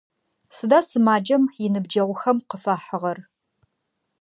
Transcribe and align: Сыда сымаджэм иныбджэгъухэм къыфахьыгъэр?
Сыда 0.55 0.79
сымаджэм 0.87 1.43
иныбджэгъухэм 1.65 2.37
къыфахьыгъэр? 2.49 3.19